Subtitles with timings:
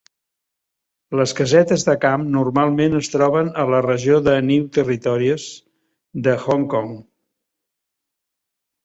[1.17, 5.45] Les casetes de camp normalment es troben a la regió de New Territories
[6.29, 6.91] de Hong Kong.